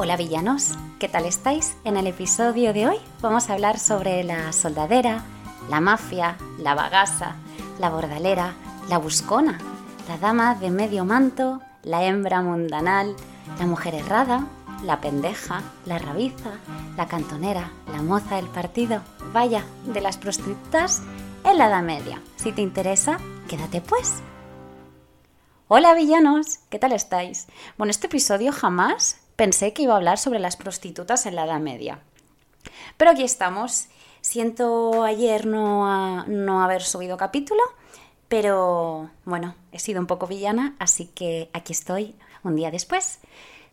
Hola 0.00 0.16
villanos, 0.16 0.76
¿qué 1.00 1.08
tal 1.08 1.24
estáis? 1.24 1.76
En 1.82 1.96
el 1.96 2.06
episodio 2.06 2.72
de 2.72 2.86
hoy 2.86 2.98
vamos 3.20 3.50
a 3.50 3.54
hablar 3.54 3.80
sobre 3.80 4.22
la 4.22 4.52
soldadera, 4.52 5.24
la 5.68 5.80
mafia, 5.80 6.36
la 6.60 6.76
bagasa, 6.76 7.34
la 7.80 7.90
bordalera, 7.90 8.54
la 8.88 8.98
buscona, 8.98 9.58
la 10.06 10.16
dama 10.16 10.54
de 10.54 10.70
medio 10.70 11.04
manto, 11.04 11.60
la 11.82 12.04
hembra 12.04 12.42
mundanal, 12.42 13.16
la 13.58 13.66
mujer 13.66 13.96
errada, 13.96 14.46
la 14.84 15.00
pendeja, 15.00 15.64
la 15.84 15.98
rabiza, 15.98 16.52
la 16.96 17.08
cantonera, 17.08 17.72
la 17.90 18.00
moza 18.00 18.36
del 18.36 18.46
partido, 18.46 19.02
vaya, 19.32 19.64
de 19.84 20.00
las 20.00 20.16
prostitutas 20.16 21.02
en 21.42 21.58
la 21.58 21.66
Edad 21.66 21.82
Media. 21.82 22.22
Si 22.36 22.52
te 22.52 22.62
interesa, 22.62 23.18
quédate 23.48 23.80
pues. 23.80 24.22
Hola 25.66 25.92
villanos, 25.94 26.60
¿qué 26.70 26.78
tal 26.78 26.92
estáis? 26.92 27.48
Bueno, 27.76 27.90
este 27.90 28.06
episodio 28.06 28.52
jamás 28.52 29.16
pensé 29.38 29.72
que 29.72 29.82
iba 29.82 29.94
a 29.94 29.98
hablar 29.98 30.18
sobre 30.18 30.40
las 30.40 30.56
prostitutas 30.56 31.24
en 31.24 31.36
la 31.36 31.44
Edad 31.44 31.60
Media. 31.60 32.00
Pero 32.96 33.12
aquí 33.12 33.22
estamos. 33.22 33.86
Siento 34.20 35.04
ayer 35.04 35.46
no, 35.46 36.26
no 36.26 36.64
haber 36.64 36.82
subido 36.82 37.16
capítulo, 37.16 37.62
pero 38.26 39.10
bueno, 39.24 39.54
he 39.70 39.78
sido 39.78 40.00
un 40.00 40.08
poco 40.08 40.26
villana, 40.26 40.74
así 40.80 41.06
que 41.06 41.50
aquí 41.52 41.72
estoy 41.72 42.16
un 42.42 42.56
día 42.56 42.72
después. 42.72 43.20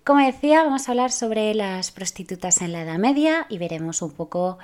Como 0.04 0.24
decía, 0.24 0.64
vamos 0.64 0.88
a 0.88 0.92
hablar 0.92 1.12
sobre 1.12 1.56
las 1.56 1.90
prostitutas 1.90 2.62
en 2.62 2.72
la 2.72 2.84
Edad 2.84 3.00
Media 3.00 3.48
y 3.50 3.58
veremos 3.58 4.04
un 4.04 4.12
poco 4.12 4.60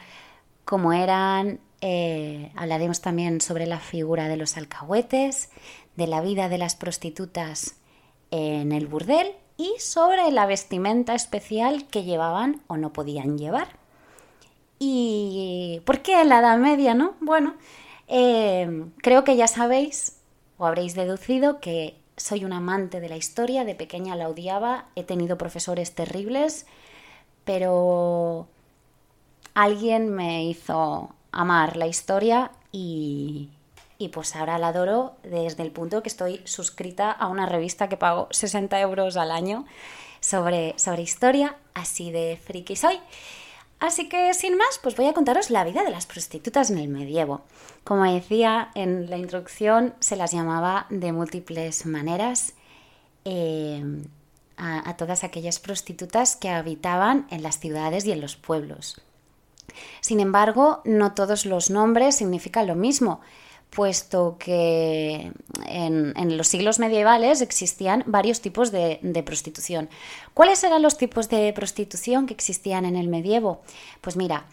cómo 0.66 0.94
eran. 0.94 1.60
Eh, 1.82 2.52
hablaremos 2.56 3.02
también 3.02 3.42
sobre 3.42 3.66
la 3.66 3.80
figura 3.80 4.28
de 4.28 4.38
los 4.38 4.56
alcahuetes, 4.56 5.50
de 5.96 6.06
la 6.06 6.22
vida 6.22 6.48
de 6.48 6.60
las 6.60 6.76
prostitutas 6.76 7.78
en 8.30 8.72
el 8.72 8.86
burdel 8.86 9.34
y 9.58 9.76
sobre 9.80 10.32
la 10.32 10.46
vestimenta 10.46 11.16
especial 11.16 11.88
que 11.88 12.04
llevaban 12.04 12.62
o 12.68 12.78
no 12.78 12.94
podían 12.94 13.38
llevar. 13.38 13.68
¿Y 14.80 15.82
por 15.86 16.02
qué 16.02 16.24
la 16.26 16.40
Edad 16.40 16.58
Media, 16.58 16.94
no? 16.94 17.14
Bueno, 17.20 17.54
eh, 18.08 18.86
creo 18.98 19.24
que 19.24 19.36
ya 19.36 19.48
sabéis 19.48 20.18
o 20.58 20.66
habréis 20.66 20.96
deducido 20.96 21.60
que 21.60 21.96
soy 22.18 22.46
un 22.46 22.54
amante 22.54 23.00
de 23.00 23.10
la 23.10 23.18
historia, 23.18 23.66
de 23.66 23.76
pequeña 23.76 24.16
la 24.16 24.30
odiaba, 24.30 24.86
he 24.96 25.04
tenido 25.04 25.38
profesores 25.38 25.96
terribles, 25.96 26.66
pero 27.46 28.48
alguien 29.54 30.10
me 30.10 30.46
hizo 30.46 31.14
amar 31.32 31.78
la 31.78 31.88
historia 31.88 32.52
y, 32.72 33.50
y 34.02 34.10
pues 34.10 34.36
ahora 34.36 34.58
la 34.58 34.70
adoro 34.70 35.14
desde 35.22 35.62
el 35.62 35.72
punto 35.72 36.02
que 36.02 36.10
estoy 36.10 36.42
suscrita 36.44 37.12
a 37.12 37.28
una 37.28 37.46
revista 37.46 37.88
que 37.88 37.98
pago 37.98 38.28
60 38.32 38.80
euros 38.82 39.16
al 39.16 39.30
año 39.30 39.66
sobre, 40.20 40.74
sobre 40.80 41.04
historia, 41.04 41.56
así 41.76 42.10
de 42.10 42.40
friki 42.44 42.76
soy. 42.76 43.00
Así 43.80 44.10
que 44.10 44.34
sin 44.34 44.58
más, 44.58 44.80
pues 44.82 44.96
voy 44.96 45.06
a 45.06 45.14
contaros 45.14 45.52
la 45.52 45.64
vida 45.64 45.84
de 45.84 45.92
las 45.92 46.08
prostitutas 46.08 46.72
en 46.72 46.80
el 46.80 46.88
medievo. 46.88 47.42
Como 47.84 48.12
decía 48.12 48.72
en 48.74 49.08
la 49.12 49.18
introducción, 49.18 49.94
se 50.00 50.16
las 50.16 50.32
llamaba 50.32 50.88
de 50.90 51.12
múltiples 51.12 51.86
maneras 51.86 52.54
eh, 53.24 53.84
a, 54.58 54.90
a 54.90 54.98
todas 54.98 55.24
aquellas 55.24 55.60
prostitutas 55.60 56.36
que 56.36 56.50
habitaban 56.50 57.28
en 57.30 57.44
las 57.44 57.60
ciudades 57.60 58.04
y 58.06 58.12
en 58.12 58.22
los 58.22 58.36
pueblos. 58.36 59.00
Sin 60.00 60.20
embargo, 60.20 60.82
no 60.86 61.14
todos 61.14 61.46
los 61.46 61.70
nombres 61.70 62.16
significan 62.16 62.66
lo 62.66 62.74
mismo 62.76 63.22
puesto 63.72 64.36
que 64.38 65.32
en, 65.66 66.38
los 66.38 66.48
siglos 66.48 66.78
medievales 66.78 67.42
existían 67.42 68.04
varios 68.06 68.42
tipos 68.42 68.72
de, 68.72 69.24
prostitución. 69.26 69.90
¿Cuáles 70.34 70.64
eran 70.64 70.82
los 70.82 70.98
tipos 70.98 71.30
de 71.30 71.52
prostitución 71.54 72.28
que 72.28 72.34
existían 72.34 72.86
en 72.86 72.98
el 72.98 73.08
medievo? 73.08 73.62
Pues 74.02 74.18
mira, 74.18 74.46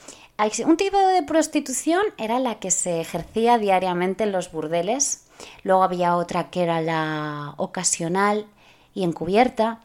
un 0.65 0.77
tipo 0.77 0.97
de 0.99 1.25
prostitución 1.25 2.03
era 2.17 2.39
la 2.39 2.61
que 2.61 2.71
se 2.71 3.01
ejercía 3.01 3.59
diariamente 3.59 4.23
en 4.23 4.33
los 4.33 4.53
burdeles, 4.53 5.25
luego 5.65 5.83
había 5.83 6.17
otra 6.17 6.51
que 6.51 6.63
era 6.63 6.81
la 6.81 7.55
ocasional 7.57 8.47
y 8.95 9.03
encubierta, 9.03 9.81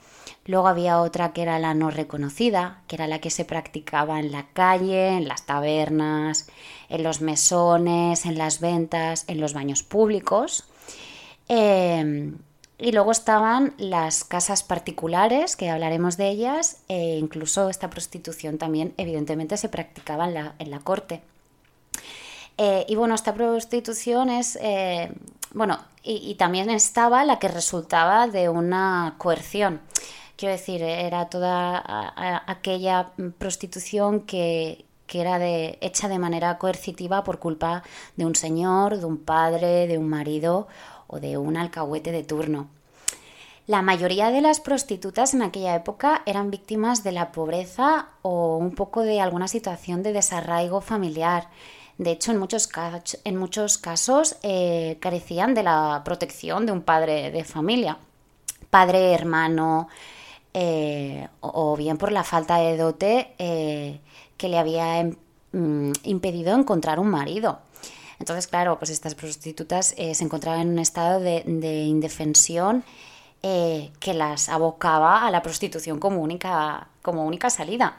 Luego 0.45 0.67
había 0.67 0.99
otra 0.99 1.31
que 1.31 1.41
era 1.41 1.57
la 1.57 1.73
no 1.73 1.89
reconocida, 1.89 2.81
que 2.87 2.95
era 2.97 3.07
la 3.07 3.19
que 3.19 3.29
se 3.29 3.45
practicaba 3.45 4.19
en 4.19 4.31
la 4.31 4.47
calle, 4.51 5.09
en 5.09 5.27
las 5.27 5.45
tabernas, 5.45 6.47
en 6.89 7.03
los 7.03 7.21
mesones, 7.21 8.25
en 8.25 8.37
las 8.37 8.59
ventas, 8.59 9.23
en 9.27 9.39
los 9.39 9.53
baños 9.53 9.83
públicos. 9.83 10.65
Em, 11.47 12.37
y 12.77 12.91
luego 12.91 13.13
estaban 13.13 13.73
las 13.77 14.25
casas 14.25 14.63
particulares, 14.63 15.55
que 15.55 15.69
hablaremos 15.69 16.17
de 16.17 16.29
ellas, 16.29 16.81
e 16.89 17.17
incluso 17.17 17.69
esta 17.69 17.89
prostitución 17.89 18.57
también 18.57 18.93
evidentemente 18.97 19.55
se 19.55 19.69
practicaba 19.69 20.27
en 20.27 20.71
la, 20.71 20.79
corte. 20.79 21.21
Eh, 22.57 22.85
y 22.89 22.95
bueno, 22.95 23.15
esta 23.15 23.33
prostitución 23.33 24.29
es, 24.29 24.57
eh, 24.61 25.13
bueno, 25.53 25.79
y 26.05 26.35
también 26.35 26.69
estaba 26.69 27.23
la 27.23 27.39
que 27.39 27.47
resultaba 27.47 28.27
de 28.27 28.49
una 28.49 29.15
coerción. 29.17 29.79
Quiero 30.35 30.53
decir, 30.53 30.81
era 30.81 31.29
toda 31.29 31.83
aquella 32.47 33.11
prostitución 33.37 34.21
que, 34.21 34.85
era 35.13 35.37
de, 35.37 35.77
hecha 35.81 36.09
de 36.09 36.17
manera 36.17 36.57
coercitiva 36.57 37.23
por 37.23 37.37
culpa 37.37 37.83
de 38.15 38.25
un 38.25 38.35
señor, 38.35 38.97
de 38.97 39.05
un 39.05 39.17
padre, 39.17 39.85
de 39.87 39.99
un 39.99 40.09
marido 40.09 40.67
o 41.07 41.19
de 41.19 41.37
un 41.37 41.55
alcahuete 41.55 42.11
de 42.11 42.23
turno. 42.23 42.67
La 43.67 43.81
mayoría 43.81 44.31
de 44.31 44.41
las 44.41 44.59
prostitutas 44.59 45.33
en 45.33 45.41
aquella 45.41 45.75
época 45.75 46.23
eran 46.25 46.51
víctimas 46.51 47.03
de 47.03 47.13
la 47.13 47.31
pobreza 47.31 48.07
o 48.21 48.57
un 48.57 48.75
poco 48.75 49.03
de 49.03 49.21
alguna 49.21 49.47
situación 49.47 50.03
de 50.03 50.11
desarraigo 50.11 50.81
familiar. 50.81 51.47
De 51.97 52.11
hecho, 52.11 52.31
en 52.31 52.39
muchos, 52.39 52.67
en 53.23 53.37
muchos 53.37 53.77
casos 53.77 54.35
eh, 54.41 54.97
carecían 54.99 55.53
de 55.53 55.63
la 55.63 56.01
protección 56.03 56.65
de 56.65 56.71
un 56.73 56.81
padre 56.81 57.31
de 57.31 57.43
familia. 57.45 57.97
Padre, 58.69 59.13
hermano, 59.13 59.87
eh, 60.55 61.27
o 61.41 61.75
bien 61.75 61.97
por 61.97 62.11
la 62.11 62.23
falta 62.23 62.57
de 62.57 62.77
dote 62.77 63.33
eh, 63.39 63.99
que 64.37 64.49
le 64.49 64.59
había 64.59 64.99
em, 64.99 65.15
mm, 65.51 65.91
impedido 66.03 66.55
encontrar 66.55 66.99
un 66.99 67.09
marido. 67.09 67.59
Entonces, 68.19 68.47
claro, 68.47 68.77
pues 68.77 68.91
estas 68.91 69.15
prostitutas 69.15 69.95
eh, 69.97 70.13
se 70.13 70.23
encontraban 70.23 70.61
en 70.61 70.69
un 70.69 70.79
estado 70.79 71.19
de, 71.19 71.43
indefensión 71.85 72.83
que 73.41 74.13
las 74.13 74.47
abocaba 74.47 75.27
a 75.27 75.31
la 75.31 75.41
prostitución 75.41 75.99
como 75.99 76.21
única, 76.21 76.87
como 77.01 77.25
única 77.25 77.49
salida. 77.49 77.97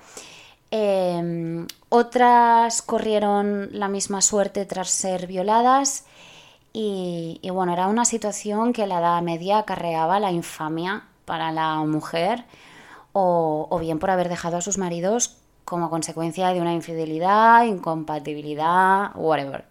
Em, 0.71 1.67
otras 1.91 2.83
corrieron 2.83 3.69
la 3.73 3.89
misma 3.89 4.23
suerte 4.23 4.65
tras 4.65 4.91
ser 4.91 5.27
violadas 5.27 6.05
y, 6.73 7.41
y, 7.43 7.51
bueno, 7.51 7.73
era 7.75 7.89
una 7.89 8.05
situación 8.07 8.73
que 8.73 8.87
la 8.87 9.01
Edad 9.01 9.23
Media 9.23 9.59
acarreaba 9.59 10.19
la 10.21 10.33
infamia 10.33 11.05
para 11.25 11.53
la 11.53 11.77
mujer 11.85 12.45
o, 13.13 13.79
bien 13.81 13.99
por 13.99 14.11
haber 14.11 14.29
dejado 14.29 14.57
a 14.57 14.61
sus 14.61 14.79
maridos 14.79 15.37
como 15.65 15.89
consecuencia 15.89 16.53
de 16.53 16.61
una 16.61 16.75
infidelidad, 16.75 17.65
incompatibilidad, 17.65 19.13
whatever. 19.15 19.65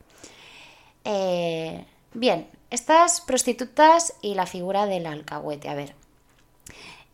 Eh, 1.04 1.86
bien, 2.14 2.48
estas 2.70 3.22
prostitutas 3.22 4.16
y 4.22 4.34
la 4.34 4.46
figura 4.46 4.86
del 4.86 5.06
alcahuete. 5.06 5.70
A 5.70 5.76
ver, 5.76 5.94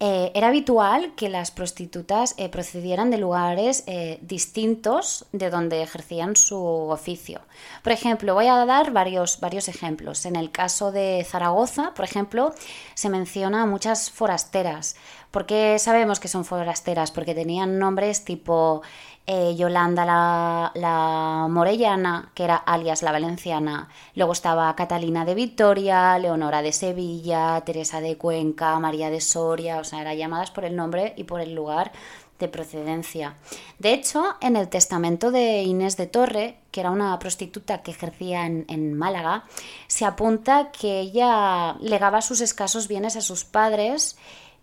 eh, 0.02 0.32
era 0.34 0.48
habitual 0.48 1.14
que 1.18 1.28
las 1.28 1.52
prostitutas 1.52 2.34
eh, 2.38 2.48
procedieran 2.48 3.12
de 3.12 3.18
lugares 3.18 3.84
eh, 3.86 4.18
distintos 4.22 5.26
de 5.34 5.50
donde 5.50 5.82
ejercían 5.82 6.38
su 6.38 6.58
oficio. 6.58 7.42
Por 7.84 7.92
ejemplo, 7.92 8.34
voy 8.34 8.48
a 8.48 8.66
dar 8.66 8.92
varios, 8.92 9.42
varios 9.42 9.68
ejemplos. 9.68 10.26
En 10.26 10.38
el 10.38 10.52
caso 10.52 10.94
de 10.94 11.26
Zaragoza, 11.30 11.94
por 11.96 12.06
ejemplo, 12.06 12.54
se 12.94 13.10
menciona 13.10 13.66
muchas 13.66 14.10
forasteras. 14.10 14.96
¿Por 15.32 15.46
qué 15.46 15.78
sabemos 15.80 16.22
que 16.22 16.30
son 16.30 16.46
forasteras? 16.46 17.12
Porque 17.12 17.36
tenían 17.36 17.78
nombres 17.78 18.24
tipo 18.24 18.82
eh, 19.32 19.56
Yolanda 19.56 20.06
la, 20.74 21.48
Morellana, 21.48 22.32
que 22.34 22.46
era 22.46 22.56
alias 22.56 23.04
la 23.04 23.12
Valenciana. 23.12 23.88
Luego 24.16 24.34
estaba 24.34 24.76
Catalina 24.76 25.24
de 25.24 25.36
Vitoria, 25.36 26.18
Leonora 26.18 26.64
de 26.64 26.72
Sevilla, 26.72 27.62
Teresa 27.64 28.02
de 28.02 28.18
Cuenca, 28.18 28.80
María 28.80 29.12
de 29.12 29.22
Soria, 29.22 29.78
o 29.78 29.84
sea, 29.84 30.02
eran 30.02 30.18
llamadas 30.18 30.50
por 30.50 30.66
el 30.66 30.76
nombre 30.76 31.14
y 31.16 31.26
por 31.26 31.42
el 31.42 31.54
lugar 31.54 31.92
de 32.40 32.48
procedencia. 32.48 33.36
De 33.78 33.94
hecho, 33.94 34.36
en 34.42 34.56
el 34.56 34.68
testamento 34.68 35.30
de 35.30 35.62
Inés 35.62 35.96
de 35.96 36.08
Torre, 36.08 36.58
que 36.72 36.80
era 36.80 36.90
una 36.90 37.20
prostituta 37.20 37.84
que 37.84 37.92
ejercía 37.92 38.48
en, 38.48 38.94
Málaga, 38.96 39.44
se 39.86 40.06
apunta 40.06 40.72
que 40.72 41.02
ella 41.02 41.76
legaba 41.82 42.24
sus 42.24 42.42
escasos 42.42 42.88
bienes 42.88 43.16
a 43.16 43.22
sus 43.22 43.46
padres 43.46 44.18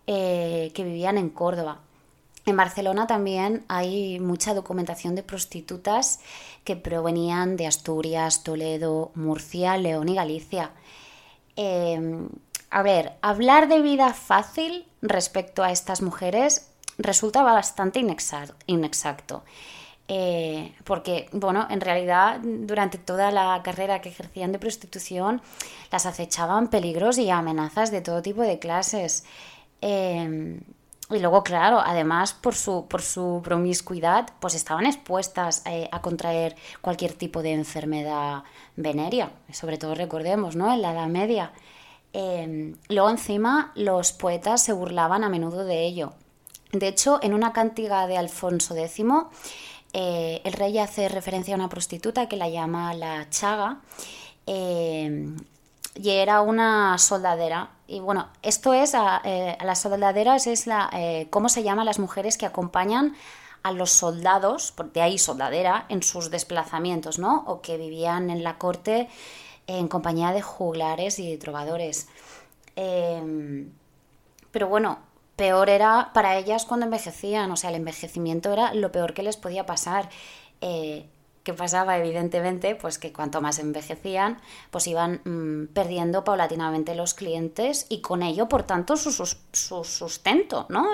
eh, 0.07 0.71
que 0.73 0.83
vivían 0.83 1.17
en 1.17 1.29
Córdoba. 1.29 1.86
En 2.47 2.55
Barcelona 2.55 3.07
también 3.07 3.65
hay 3.67 4.21
mucha 4.21 4.53
documentación 4.53 5.15
de 5.15 5.21
prostitutas 5.21 6.21
que 6.63 6.77
provenían 6.77 7.57
de 7.57 7.67
Asturias, 7.67 8.41
Toledo, 8.41 9.11
Murcia, 9.15 9.75
León 9.75 10.07
y 10.07 10.15
Galicia. 10.15 10.71
Em, 11.57 12.29
a 12.69 12.83
ver, 12.83 13.17
hablar 13.21 13.67
de 13.67 13.81
vida 13.81 14.13
fácil 14.13 14.85
respecto 15.01 15.61
a 15.61 15.73
estas 15.73 16.01
mujeres 16.01 16.71
resulta 16.97 17.43
bastante 17.43 17.99
inexacto. 18.65 19.43
Eh, 20.07 20.73
porque, 20.85 21.27
bueno, 21.33 21.67
en 21.69 21.81
realidad 21.81 22.39
durante 22.41 22.97
toda 22.97 23.29
la 23.29 23.59
carrera 23.61 23.99
que 23.99 24.07
ejercían 24.07 24.53
de 24.53 24.59
prostitución 24.59 25.41
las 25.91 26.05
acechaban 26.05 26.69
peligros 26.69 27.17
y 27.17 27.29
amenazas 27.29 27.91
de 27.91 27.99
todo 27.99 28.21
tipo 28.21 28.41
de 28.41 28.57
clases. 28.57 29.25
Eh, 29.81 30.61
y 31.09 31.19
luego, 31.19 31.43
claro, 31.43 31.79
además 31.79 32.33
por 32.33 32.53
su, 32.53 32.87
por 32.87 33.01
su 33.01 33.41
promiscuidad, 33.43 34.29
pues 34.39 34.55
estaban 34.55 34.85
expuestas 34.85 35.63
eh, 35.65 35.87
a 35.91 36.01
contraer 36.01 36.55
cualquier 36.81 37.13
tipo 37.13 37.41
de 37.41 37.53
enfermedad 37.53 38.43
venérea. 38.75 39.31
Sobre 39.51 39.77
todo 39.77 39.95
recordemos, 39.95 40.55
¿no? 40.55 40.73
En 40.73 40.81
la 40.81 40.91
Edad 40.91 41.07
Media. 41.07 41.53
luego 42.89 43.09
encima 43.09 43.71
los 43.75 44.11
poetas 44.11 44.63
se 44.63 44.73
burlaban 44.73 45.23
a 45.23 45.29
menudo 45.29 45.63
de 45.65 45.85
ello. 45.85 46.13
De 46.71 46.87
hecho, 46.87 47.19
en 47.21 47.33
una 47.33 47.53
cántiga 47.53 48.07
de 48.07 48.17
Alfonso 48.17 48.75
X, 48.75 49.05
eh, 49.93 50.41
el 50.43 50.53
rey 50.53 50.77
hace 50.77 51.07
referencia 51.07 51.55
a 51.55 51.57
una 51.57 51.69
prostituta 51.69 52.27
que 52.27 52.35
la 52.35 52.49
llama 52.49 52.93
la 52.93 53.29
Chaga 53.29 53.79
eh, 54.45 55.33
y 56.01 56.09
era 56.09 56.41
una 56.41 56.97
soldadera. 56.97 57.71
Y 57.87 57.99
bueno, 57.99 58.29
esto 58.41 58.73
es, 58.73 58.95
a, 58.95 59.21
eh, 59.23 59.57
las 59.63 59.81
soldaderas 59.81 60.47
es 60.47 60.67
la, 60.67 60.89
cómo 61.29 61.49
se 61.49 61.63
llaman 61.63 61.85
las 61.85 61.99
mujeres 61.99 62.37
que 62.37 62.45
acompañan 62.45 63.15
a 63.63 63.71
los 63.71 63.91
soldados, 63.91 64.73
de 64.93 65.01
ahí 65.01 65.17
soldadera, 65.17 65.85
en 65.89 66.03
sus 66.03 66.29
desplazamientos, 66.29 67.19
¿no? 67.19 67.43
O 67.47 67.61
que 67.61 67.77
vivían 67.77 68.29
en 68.29 68.43
la 68.43 68.57
corte 68.57 69.09
en 69.67 69.87
compañía 69.87 70.31
de 70.31 70.41
juglares 70.41 71.19
y 71.19 71.37
trovadores. 71.37 72.07
pero 74.51 74.67
bueno, 74.67 74.99
peor 75.37 75.69
era 75.69 76.11
para 76.13 76.37
ellas 76.37 76.65
cuando 76.65 76.85
envejecían, 76.85 77.51
o 77.51 77.55
sea, 77.55 77.69
el 77.69 77.77
envejecimiento 77.77 78.51
era 78.51 78.73
lo 78.73 78.91
peor 78.91 79.13
que 79.13 79.23
les 79.23 79.37
podía 79.37 79.65
pasar. 79.65 80.09
Eh, 80.61 81.07
¿Qué 81.47 81.53
pasaba? 81.53 81.97
Evidentemente, 81.97 82.75
pues 82.75 82.99
que 82.99 83.13
cuanto 83.13 83.39
más 83.39 83.57
envejecían, 83.59 84.37
pues 84.69 84.85
iban 84.85 85.21
mm, 85.23 85.73
perdiendo 85.73 86.25
paulatinamente 86.25 86.93
los 86.93 87.13
clientes 87.13 87.85
y 87.87 88.01
con 88.01 88.21
ello, 88.21 88.49
por 88.49 88.63
tanto, 88.63 88.97
su, 88.97 89.13
sustento, 89.53 90.65
¿no? 90.67 90.87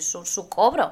su, 0.00 0.48
cobro. 0.50 0.90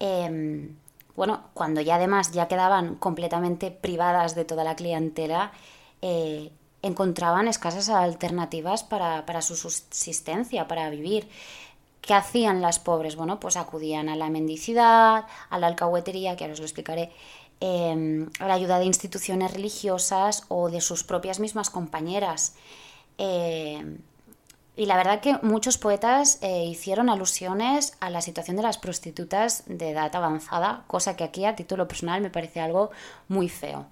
Em, 0.00 0.74
bueno, 1.14 1.50
cuando 1.54 1.80
ya 1.82 1.94
además 1.94 2.32
ya 2.32 2.48
quedaban 2.48 2.96
completamente 2.96 3.70
privadas 3.70 4.34
de 4.34 4.44
toda 4.44 4.64
la 4.64 4.74
clientela, 4.74 5.52
eh, 6.00 6.50
encontraban 6.82 7.46
escasas 7.46 7.90
alternativas 7.90 8.82
para, 8.82 9.24
para, 9.24 9.40
su 9.40 9.54
subsistencia, 9.54 10.66
para 10.66 10.90
vivir. 10.90 11.28
¿Qué 12.00 12.14
hacían 12.14 12.60
las 12.60 12.80
pobres? 12.80 13.14
Bueno, 13.14 13.38
pues 13.38 13.56
acudían 13.56 14.08
a 14.08 14.16
la 14.16 14.28
mendicidad, 14.28 15.26
a 15.48 15.58
la 15.60 15.68
alcahuetería, 15.68 16.34
que 16.34 16.42
ahora 16.42 16.54
os 16.54 16.58
lo 16.58 16.64
explicaré, 16.64 17.12
a 17.62 18.46
la 18.48 18.54
ayuda 18.54 18.78
de 18.78 18.86
instituciones 18.86 19.52
religiosas 19.52 20.44
o 20.48 20.68
de 20.68 20.80
sus 20.80 21.04
propias 21.04 21.38
mismas 21.38 21.70
compañeras. 21.70 22.56
Em, 23.18 23.98
y 24.74 24.86
la 24.86 24.96
verdad 24.96 25.20
que 25.20 25.38
muchos 25.42 25.78
poetas 25.78 26.38
eh, 26.42 26.64
hicieron 26.64 27.08
alusiones 27.08 27.96
a 28.00 28.10
la 28.10 28.20
situación 28.20 28.56
de 28.56 28.62
las 28.62 28.78
prostitutas 28.78 29.64
de 29.66 29.90
edad 29.90 30.14
avanzada, 30.16 30.84
cosa 30.88 31.14
que 31.14 31.24
aquí 31.24 31.44
a 31.44 31.54
título 31.54 31.86
personal 31.86 32.20
me 32.20 32.30
parece 32.30 32.60
algo 32.60 32.90
muy 33.28 33.48
feo 33.48 33.86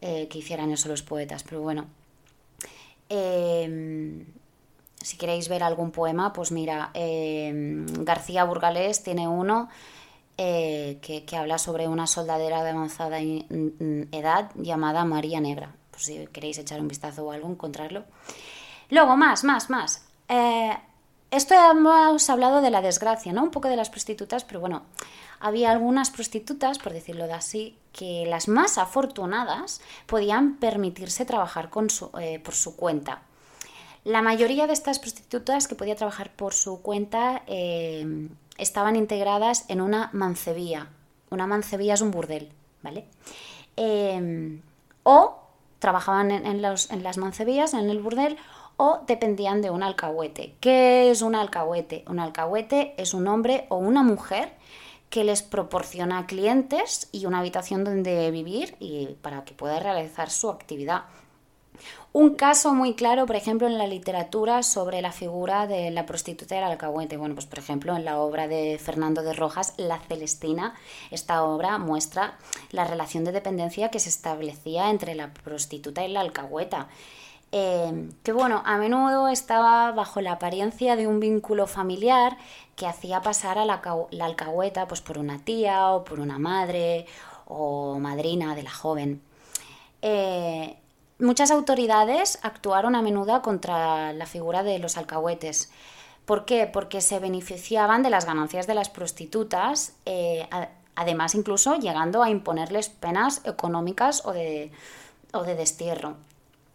eh, 0.00 0.28
que 0.28 0.38
hicieran 0.38 0.70
eso 0.70 0.88
los 0.88 1.02
poetas, 1.02 1.44
pero 1.44 1.62
bueno. 1.62 1.86
Em, 3.08 4.26
si 5.00 5.16
queréis 5.16 5.48
ver 5.48 5.62
algún 5.62 5.92
poema, 5.92 6.32
pues 6.32 6.50
mira, 6.50 6.90
García 6.94 8.44
Burgalés 8.44 9.02
tiene 9.02 9.28
uno 9.28 9.68
eh, 10.36 10.98
que, 11.00 11.36
habla 11.36 11.58
sobre 11.58 11.86
una 11.86 12.06
soldadera 12.06 12.64
de 12.64 12.70
avanzada 12.70 13.20
edad 13.20 14.50
llamada 14.56 15.04
María 15.04 15.40
Negra. 15.40 15.74
Pues 15.90 16.04
si 16.04 16.26
queréis 16.28 16.58
echar 16.58 16.80
un 16.80 16.88
vistazo 16.88 17.24
o 17.24 17.30
algo, 17.30 17.48
encontrarlo. 17.48 18.04
Luego, 18.90 19.16
más, 19.16 19.44
más, 19.44 19.70
más. 19.70 20.04
Eh, 20.28 20.76
esto 21.30 21.54
hemos 21.54 22.30
hablado 22.30 22.60
de 22.62 22.70
la 22.70 22.82
desgracia, 22.82 23.32
¿no? 23.32 23.42
Un 23.42 23.50
poco 23.50 23.68
de 23.68 23.76
las 23.76 23.90
prostitutas, 23.90 24.44
pero 24.44 24.60
bueno, 24.60 24.82
había 25.40 25.70
algunas 25.70 26.10
prostitutas, 26.10 26.78
por 26.78 26.92
decirlo 26.92 27.26
de 27.26 27.32
así, 27.32 27.76
que 27.92 28.24
las 28.26 28.48
más 28.48 28.78
afortunadas 28.78 29.80
podían 30.06 30.56
permitirse 30.56 31.24
trabajar 31.24 31.70
eh, 32.20 32.40
por 32.40 32.54
su 32.54 32.76
cuenta. 32.76 33.22
La 34.04 34.20
mayoría 34.20 34.66
de 34.66 34.74
estas 34.74 34.98
prostitutas 34.98 35.66
que 35.66 35.74
podía 35.74 35.96
trabajar 35.96 36.30
por 36.34 36.54
su 36.54 36.82
cuenta 36.82 37.42
estaban 38.58 38.96
integradas 38.96 39.64
en 39.68 39.80
una 39.80 40.10
mancebía. 40.12 40.88
Una 41.30 41.46
mancebía 41.46 41.94
es 41.94 42.00
un 42.00 42.10
burdel, 42.10 42.52
¿vale? 42.82 43.06
Eh, 43.76 44.60
o 45.02 45.38
trabajaban 45.78 46.30
en, 46.30 46.62
las 46.62 47.18
mancebías, 47.18 47.74
en 47.74 47.90
el 47.90 48.00
burdel, 48.00 48.38
o 48.76 49.00
dependían 49.06 49.60
de 49.60 49.70
un 49.70 49.82
alcahuete. 49.82 50.54
¿Qué 50.60 51.10
es 51.10 51.22
un 51.22 51.34
alcahuete? 51.34 52.04
Un 52.08 52.18
alcahuete 52.18 52.94
es 52.96 53.14
un 53.14 53.28
hombre 53.28 53.66
o 53.68 53.76
una 53.76 54.02
mujer 54.02 54.52
que 55.10 55.24
les 55.24 55.42
proporciona 55.42 56.26
clientes 56.26 57.08
y 57.12 57.26
una 57.26 57.40
habitación 57.40 57.84
donde 57.84 58.30
vivir 58.30 58.76
y 58.80 59.16
para 59.20 59.44
que 59.44 59.52
pueda 59.52 59.78
realizar 59.78 60.30
su 60.30 60.50
actividad. 60.50 61.04
Un 62.12 62.36
caso 62.36 62.74
muy 62.74 62.94
claro, 62.94 63.26
por 63.26 63.34
ejemplo, 63.34 63.66
en 63.66 63.76
la 63.76 63.88
literatura 63.88 64.62
sobre 64.62 65.02
la 65.02 65.10
figura 65.10 65.66
de 65.66 65.90
la 65.90 66.06
prostituta 66.06 66.54
del 66.54 66.64
alcahuete. 66.64 67.16
Bueno, 67.16 67.34
pues 67.34 67.46
por 67.46 67.58
ejemplo, 67.58 67.96
en 67.96 68.04
la 68.04 68.18
obra 68.18 68.46
de 68.46 68.78
Fernando 68.78 69.22
de 69.22 69.32
Rojas, 69.32 69.74
La 69.78 69.98
Celestina, 69.98 70.74
esta 71.10 71.42
obra 71.42 71.78
muestra 71.78 72.38
la 72.70 72.84
relación 72.84 73.24
de 73.24 73.32
dependencia 73.32 73.90
que 73.90 73.98
se 73.98 74.10
establecía 74.10 74.90
entre 74.90 75.16
la 75.16 75.32
prostituta 75.34 76.04
y 76.04 76.12
la 76.12 76.20
alcahueta. 76.20 76.88
Eh, 77.50 78.10
que 78.22 78.32
bueno, 78.32 78.62
a 78.64 78.78
menudo 78.78 79.28
estaba 79.28 79.92
bajo 79.92 80.20
la 80.20 80.32
apariencia 80.32 80.96
de 80.96 81.06
un 81.06 81.20
vínculo 81.20 81.66
familiar 81.66 82.36
que 82.76 82.86
hacía 82.86 83.22
pasar 83.22 83.58
a 83.58 83.64
la, 83.64 83.80
alcahueta 84.20 84.88
pues, 84.88 85.00
por 85.00 85.18
una 85.18 85.38
tía 85.38 85.90
o 85.90 86.04
por 86.04 86.20
una 86.20 86.38
madre 86.38 87.06
o 87.46 87.98
madrina 87.98 88.54
de 88.54 88.62
la 88.62 88.72
joven. 88.72 89.22
Eh, 90.02 90.76
Muchas 91.18 91.52
autoridades 91.52 92.40
actuaron 92.42 92.96
a 92.96 93.02
menudo 93.02 93.40
contra 93.40 94.12
la 94.12 94.26
figura 94.26 94.64
de 94.64 94.80
los 94.80 94.96
alcahuetes. 94.96 95.70
¿Por 96.24 96.44
qué? 96.44 96.66
Porque 96.66 97.00
se 97.00 97.20
beneficiaban 97.20 98.02
de 98.02 98.10
las 98.10 98.24
ganancias 98.24 98.66
de 98.66 98.74
las 98.74 98.88
prostitutas, 98.88 99.94
eh, 100.06 100.48
además 100.96 101.34
incluso 101.34 101.76
llegando 101.76 102.22
a 102.22 102.30
imponerles 102.30 102.88
penas 102.88 103.42
económicas 103.44 104.24
o 104.24 104.32
de, 104.32 104.72
destierro. 105.56 106.16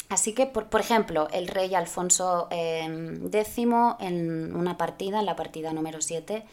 Así 0.07 0.33
que, 0.33 0.45
por, 0.45 0.79
ejemplo, 0.79 1.27
el 1.31 1.47
rey 1.47 1.75
Alfonso 1.75 2.47
X 2.49 3.57
en 3.99 4.55
una 4.55 4.77
partida, 4.77 5.19
en 5.19 5.25
la 5.25 5.35
partida 5.35 5.73
número 5.73 6.01
7, 6.01 6.45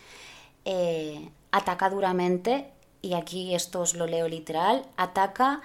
eh, 0.65 1.31
ataca 1.53 1.89
duramente, 1.89 2.71
y 3.01 3.15
aquí 3.15 3.55
esto 3.55 3.81
os 3.81 3.95
lo 3.95 4.07
leo 4.07 4.29
literal, 4.29 4.85
ataca 4.97 5.63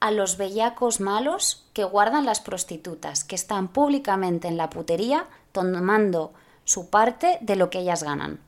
a 0.00 0.10
los 0.10 0.36
bellacos 0.38 1.00
malos 1.00 1.64
que 1.74 1.84
guardan 1.84 2.24
las 2.24 2.40
prostitutas, 2.40 3.22
que 3.22 3.34
están 3.34 3.68
públicamente 3.68 4.48
en 4.48 4.56
la 4.56 4.70
putería 4.70 5.26
tomando 5.52 6.32
su 6.64 6.88
parte 6.88 7.38
de 7.40 7.56
lo 7.56 7.70
que 7.70 7.80
ellas 7.80 8.02
ganan. 8.02 8.40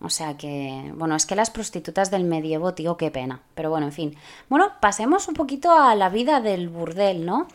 O 0.00 0.10
sea 0.10 0.36
que, 0.36 0.92
bueno, 0.94 1.16
es 1.16 1.24
que 1.24 1.34
las 1.34 1.50
prostitutas 1.50 2.10
del 2.10 2.24
medievo, 2.24 2.74
tío, 2.74 2.96
qué 2.96 3.10
pena. 3.10 3.40
Pero 3.54 3.70
bueno, 3.70 3.86
en 3.86 3.92
fin. 3.92 4.16
Bueno, 4.48 4.72
pasemos 4.80 5.26
un 5.26 5.34
poquito 5.34 5.72
a 5.72 5.94
la 5.94 6.10
vida 6.10 6.40
del 6.40 6.68
burdel, 6.68 7.24
¿no? 7.24 7.48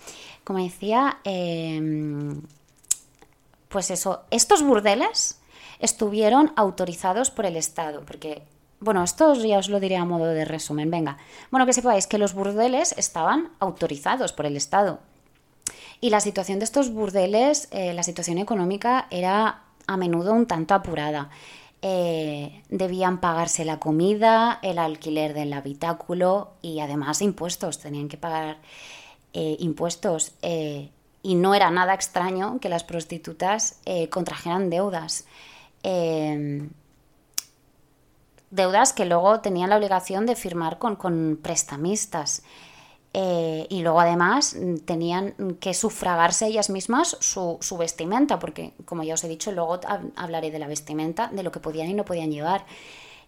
Como 0.44 0.60
decía, 0.60 1.20
em, 1.24 2.42
pues 3.70 3.92
eso, 3.92 4.24
estos 4.32 4.64
burdeles 4.64 5.40
estuvieron 5.80 6.52
autorizados 6.56 7.30
por 7.30 7.46
el 7.46 7.56
Estado, 7.56 8.02
porque 8.06 8.44
bueno, 8.82 9.04
esto 9.04 9.36
ya 9.36 9.60
os 9.60 9.70
lo 9.70 9.80
diré 9.80 9.96
a 9.96 10.06
modo 10.06 10.26
de 10.26 10.44
resumen. 10.44 10.90
Venga. 10.90 11.18
Bueno, 11.52 11.68
que 11.68 11.74
sepáis 11.74 12.08
que 12.08 12.18
los 12.18 12.34
burdeles 12.34 12.96
estaban 12.98 13.50
autorizados 13.60 14.34
por 14.34 14.48
el 14.48 14.58
Estado. 14.58 15.00
Y 16.02 16.10
la 16.10 16.20
situación 16.20 16.58
de 16.58 16.66
estos 16.66 16.92
burdeles, 16.92 17.68
eh, 17.72 17.94
la 17.94 18.02
situación 18.02 18.40
económica 18.40 19.08
era 19.12 19.62
a 19.86 19.98
menudo 19.98 20.34
un 20.34 20.48
tanto 20.48 20.74
apurada. 20.74 21.30
Eh, 21.84 22.64
debían 22.70 23.20
pagarse 23.20 23.66
la 23.66 23.80
comida, 23.80 24.58
el 24.64 24.80
alquiler 24.80 25.36
del 25.36 25.54
habitáculo 25.54 26.54
y 26.64 26.80
además 26.80 27.22
impuestos. 27.22 27.78
Tenían 27.78 28.10
que 28.10 28.18
pagar 28.18 28.58
eh, 29.34 29.58
impuestos. 29.60 30.34
y 31.24 31.36
no 31.36 31.54
era 31.54 31.70
nada 31.70 31.94
extraño 31.94 32.60
que 32.60 32.68
las 32.68 32.84
prostitutas 32.84 33.80
contrajeran 34.10 34.72
deudas 34.72 35.26
deudas 38.52 38.94
que 38.94 39.06
luego 39.06 39.40
tenían 39.40 39.70
la 39.70 39.78
obligación 39.78 40.26
de 40.26 40.36
firmar 40.36 40.78
con, 40.78 41.40
prestamistas. 41.42 42.44
Eh, 43.14 43.68
y 43.70 43.82
luego 43.82 44.00
además 44.00 44.56
tenían 44.86 45.34
que 45.60 45.74
sufragarse 45.74 46.48
ellas 46.48 46.70
mismas 46.70 47.18
su, 47.20 47.58
vestimenta, 47.78 48.40
porque 48.40 48.74
como 48.86 49.04
ya 49.04 49.16
os 49.16 49.24
he 49.24 49.28
dicho, 49.28 49.52
luego 49.52 49.80
hablaré 50.16 50.50
de 50.52 50.60
la 50.60 50.68
vestimenta, 50.68 51.28
de 51.28 51.44
lo 51.44 51.52
que 51.52 51.60
podían 51.60 51.90
y 51.90 51.94
no 51.94 52.06
podían 52.06 52.32
llevar. 52.32 52.66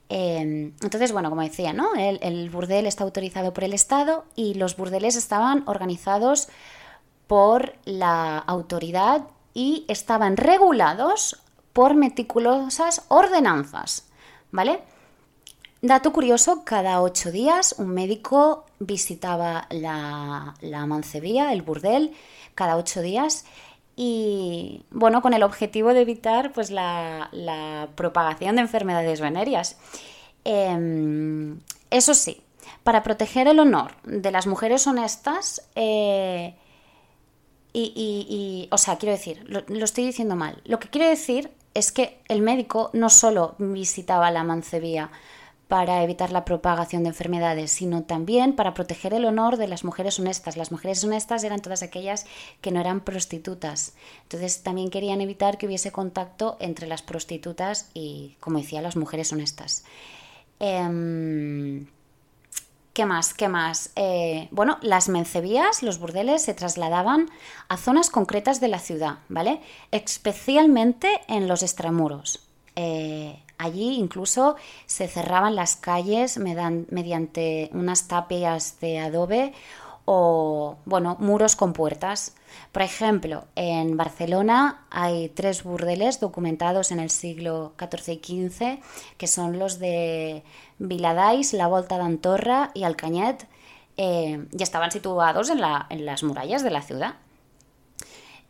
Em, 0.09 0.73
entonces, 0.81 1.11
bueno, 1.11 1.29
como 1.29 1.41
decía, 1.41 1.73
¿no? 1.73 1.95
El, 1.95 2.49
burdel 2.49 2.85
está 2.85 3.03
autorizado 3.03 3.53
por 3.53 3.63
el 3.63 3.73
Estado 3.73 4.25
y 4.35 4.53
los 4.53 4.77
burdeles 4.77 5.15
estaban 5.15 5.63
organizados 5.67 6.49
por 7.27 7.73
la 7.85 8.37
autoridad 8.37 9.23
y 9.53 9.85
estaban 9.87 10.37
regulados 10.37 11.41
por 11.73 11.95
meticulosas 11.95 13.05
ordenanzas, 13.07 14.07
¿vale? 14.51 14.81
Dato 15.83 16.13
curioso, 16.13 16.63
cada 16.63 17.01
ocho 17.01 17.29
días 17.29 17.75
un 17.77 17.89
médico 17.89 18.63
visitaba 18.79 19.67
la, 19.69 20.55
la 20.61 20.85
mancebía, 20.85 21.51
el 21.51 21.61
burdel, 21.61 22.13
cada 22.55 22.77
ocho 22.77 23.01
días 23.01 23.43
y 23.97 24.85
bueno, 24.91 25.21
con 25.21 25.33
el 25.33 25.43
objetivo 25.43 25.93
de 25.93 25.99
evitar 25.99 26.53
pues, 26.53 26.71
la, 26.71 27.89
propagación 27.95 28.55
de 28.55 28.61
enfermedades 28.61 29.19
venéreas. 29.19 29.75
Em, 30.45 31.59
eso 31.89 32.13
sí, 32.13 32.41
para 32.83 33.03
proteger 33.03 33.49
el 33.49 33.59
honor 33.59 33.91
de 34.05 34.31
las 34.31 34.47
mujeres 34.47 34.87
honestas, 34.87 35.67
eh, 35.75 36.55
y, 37.73 38.69
o 38.71 38.77
sea, 38.77 38.97
quiero 38.97 39.11
decir, 39.11 39.43
lo, 39.49 39.63
lo, 39.67 39.83
estoy 39.83 40.05
diciendo 40.05 40.37
mal, 40.37 40.61
lo 40.63 40.79
que 40.79 40.87
quiero 40.87 41.09
decir 41.09 41.51
es 41.73 41.91
que 41.91 42.19
el 42.29 42.41
médico 42.41 42.89
no 42.93 43.09
solo 43.09 43.55
visitaba 43.57 44.31
la 44.31 44.45
mancebía, 44.45 45.11
para 45.73 46.03
evitar 46.03 46.31
la 46.31 46.45
propagación 46.45 47.01
de 47.01 47.09
enfermedades, 47.09 47.71
sino 47.71 48.03
también 48.03 48.55
para 48.55 48.75
proteger 48.75 49.11
el 49.15 49.25
honor 49.25 49.57
de 49.57 49.67
las 49.67 49.83
mujeres 49.83 50.19
honestas. 50.19 50.55
Las 50.55 50.71
mujeres 50.71 51.03
honestas 51.03 51.43
eran 51.43 51.63
todas 51.63 51.81
aquellas 51.81 52.27
que 52.61 52.69
no 52.69 52.79
eran 52.79 52.99
prostitutas. 52.99 53.95
Entonces 54.21 54.61
también 54.61 54.91
querían 54.91 55.19
evitar 55.19 55.57
que 55.57 55.65
hubiese 55.65 55.91
contacto 55.91 56.57
entre 56.59 56.85
las 56.85 57.01
prostitutas 57.01 57.89
y, 57.95 58.37
como 58.39 58.59
decía, 58.59 58.83
las 58.83 58.95
mujeres 58.95 59.33
honestas. 59.33 59.83
Em, 60.59 61.87
¿Qué 62.93 63.07
más? 63.07 63.33
¿Qué 63.33 63.47
más? 63.47 63.93
Eh, 63.95 64.49
bueno, 64.51 64.77
las 64.83 65.09
mencebías, 65.09 65.81
los 65.81 65.97
burdeles, 65.97 66.43
se 66.43 66.53
trasladaban 66.53 67.31
a 67.67 67.77
zonas 67.77 68.11
concretas 68.11 68.61
de 68.61 68.67
la 68.67 68.77
ciudad, 68.77 69.17
¿vale? 69.27 69.59
Especialmente 69.89 71.21
en 71.27 71.47
los 71.47 71.63
extramuros. 71.63 72.52
Eh, 72.75 73.43
Allí 73.63 73.95
incluso 73.95 74.57
se 74.87 75.07
cerraban 75.07 75.55
las 75.55 75.77
calles 75.77 76.37
mediante 76.37 77.69
unas 77.71 78.09
tapias 78.09 78.77
de 78.81 78.99
adobe 78.99 79.53
o, 80.03 80.75
bueno, 80.83 81.15
muros 81.19 81.55
con 81.55 81.71
puertas. 81.71 82.35
Por 82.73 82.81
ejemplo, 82.81 83.45
en 83.55 83.95
Barcelona 83.95 84.85
hay 84.89 85.29
tres 85.29 85.63
burdeles 85.63 86.19
documentados 86.19 86.91
en 86.91 86.99
el 86.99 87.09
siglo 87.09 87.71
XIV 87.79 88.19
y 88.21 88.49
XV, 88.49 88.79
que 89.17 89.27
son 89.27 89.59
los 89.59 89.79
de 89.79 90.43
Viladais, 90.77 91.53
La 91.53 91.67
Volta 91.67 91.97
d'Antorra 91.97 92.71
y 92.73 92.83
Alcañet, 92.83 93.47
eh, 93.95 94.45
y 94.51 94.61
estaban 94.61 94.91
situados 94.91 95.49
en, 95.49 95.61
las 95.61 96.23
murallas 96.23 96.63
de 96.63 96.69
la 96.69 96.81
ciudad. 96.81 97.15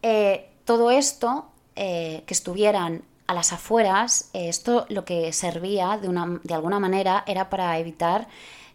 Eh, 0.02 0.50
todo 0.66 0.90
esto, 0.90 1.50
que 1.76 2.24
estuvieran 2.28 3.04
a 3.28 3.34
las 3.34 3.54
afueras, 3.54 4.30
eh, 4.34 4.50
esto 4.50 4.86
lo 4.90 5.06
que 5.06 5.32
servía 5.34 5.98
de, 5.98 6.10
una, 6.10 6.40
de 6.44 6.54
alguna 6.54 6.80
manera 6.80 7.24
era 7.28 7.50
para 7.50 7.78
evitar 7.80 8.28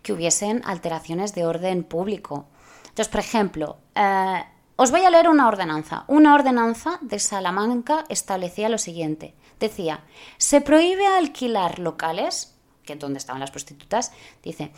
que 0.03 0.13
hubiesen 0.13 0.63
alteraciones 0.65 1.35
de 1.35 1.47
orden 1.47 1.85
público. 1.85 2.47
Entonces, 2.83 3.09
por 3.09 3.21
ejemplo, 3.21 3.77
eh, 3.95 4.45
os 4.77 4.91
voy 4.91 5.05
a 5.05 5.11
leer 5.11 5.29
una 5.29 5.49
ordenanza. 5.49 6.05
Una 6.07 6.35
ordenanza 6.35 6.99
de 7.01 7.19
Salamanca 7.19 8.05
establecía 8.09 8.69
lo 8.69 8.79
siguiente. 8.79 9.35
Decía, 9.59 10.05
se 10.37 10.61
prohíbe 10.61 11.07
alquilar 11.07 11.79
locales 11.79 12.58
donde 12.97 13.19
estaban 13.19 13.41
las 13.41 13.51
prostitutas, 13.51 14.13
dice, 14.43 14.73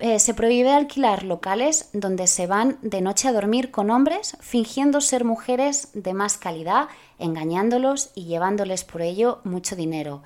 eh, 0.00 0.18
se, 0.18 0.34
prohíbe 0.34 0.70
alquilar 0.70 1.24
locales 1.24 1.90
donde 1.92 2.26
se 2.26 2.46
van 2.46 2.78
de 2.82 3.00
noche 3.00 3.28
a 3.28 3.32
dormir 3.32 3.70
con 3.70 3.90
hombres, 3.90 4.36
fingiendo 4.40 5.00
ser 5.00 5.24
mujeres 5.24 5.88
de 5.94 6.14
más 6.14 6.38
calidad, 6.38 6.88
engañándolos 7.18 8.10
y 8.14 8.24
llevándoles 8.24 8.84
por 8.84 9.02
ello 9.02 9.40
mucho 9.44 9.76
dinero, 9.76 10.22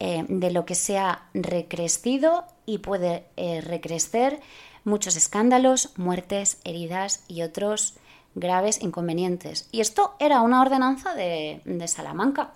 eh, 0.00 0.24
de 0.28 0.50
lo 0.50 0.64
que 0.64 0.74
se 0.74 0.98
ha 0.98 1.28
recrecido 1.34 2.44
y 2.66 2.78
puede 2.78 3.24
eh, 3.36 3.60
recrecer 3.60 4.40
muchos 4.84 5.16
escándalos, 5.16 5.92
muertes, 5.96 6.58
heridas 6.64 7.24
y 7.28 7.42
otros 7.42 7.94
graves 8.34 8.80
inconvenientes. 8.82 9.68
Y 9.72 9.80
esto 9.80 10.14
era 10.20 10.42
una 10.42 10.62
ordenanza 10.62 11.14
de 11.14 11.88
Salamanca. 11.88 12.52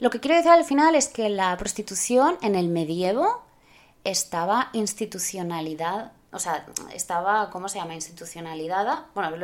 Lo 0.00 0.10
que 0.10 0.20
quiero 0.20 0.36
decir 0.36 0.52
al 0.52 0.64
final 0.64 0.94
es 0.94 1.08
que 1.08 1.28
la 1.28 1.56
prostitución 1.56 2.38
en 2.42 2.54
el 2.54 2.68
medievo 2.68 3.42
estaba 4.04 4.70
institucionalidad, 4.72 6.12
o 6.32 6.38
sea, 6.38 6.66
estaba, 6.94 7.50
¿cómo 7.50 7.68
se 7.68 7.78
llama? 7.78 7.94
Institucionalidad. 7.94 9.06
Bueno, 9.14 9.36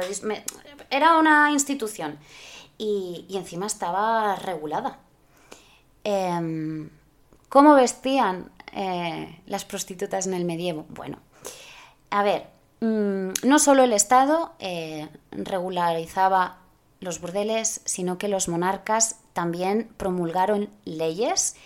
era 0.91 1.19
una 1.19 1.51
institución 1.51 2.19
y, 2.79 3.27
encima 3.31 3.67
estaba 3.67 4.37
regulada. 4.37 4.99
Em, 6.05 6.91
¿Cómo 7.49 7.75
vestían 7.75 8.51
eh, 8.73 9.41
las 9.47 9.65
prostitutas 9.65 10.27
en 10.27 10.35
el 10.35 10.45
medievo? 10.45 10.87
Bueno, 10.89 11.19
a 12.11 12.23
ver, 12.23 12.47
mm, 12.81 13.31
no 13.43 13.59
solo 13.59 13.85
el 13.85 13.93
Estado 13.93 14.53
eh, 14.59 15.09
regularizaba 15.31 16.59
los 17.01 17.21
burdeles, 17.21 17.81
sino 17.85 18.19
que 18.19 18.29
los 18.29 18.49
monarcas 18.49 19.17
también 19.35 19.91
promulgaron 19.99 20.71
leyes 20.87 21.57